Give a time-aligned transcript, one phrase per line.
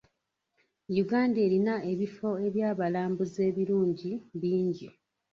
[1.03, 4.89] Uganda erina ebifo eby'abalambuzi ebirungi bingi.